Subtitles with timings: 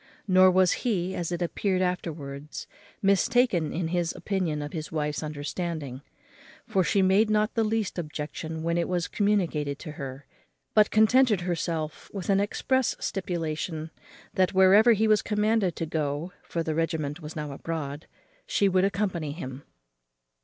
[0.27, 2.65] Nor was he, as it appeared afterwards,
[3.03, 6.01] mistaken in his opinion of his wife's understanding;
[6.65, 10.25] for she made not the least objection when it was communicated to her,
[10.73, 13.91] but contented herself with an express stipulation,
[14.33, 18.07] that wherever he was commanded to go (for the regiment was now abroad)
[18.47, 19.61] she would accompany him.